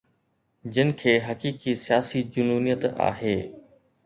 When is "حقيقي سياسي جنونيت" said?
1.25-2.85